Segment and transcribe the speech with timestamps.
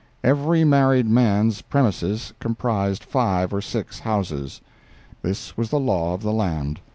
[0.23, 4.59] Every married man's premises comprised five or six houses.
[5.21, 6.79] This was the law of the land.